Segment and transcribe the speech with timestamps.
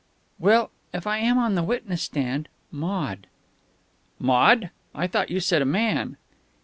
[0.39, 3.27] "Well, if I am on the witness stand Maude."
[4.17, 4.71] "Maude?
[4.95, 6.17] I thought you said a man?"